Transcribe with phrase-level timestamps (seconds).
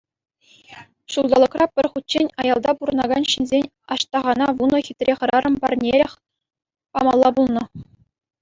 [1.15, 3.65] Ҫулталӑкра пӗр хутчен ялта пурӑнакан ҫынсен
[3.97, 6.11] Аҫтахана вунӑ хитре хӗрарӑм парнелӗх
[6.97, 7.63] памалла пулнӑ.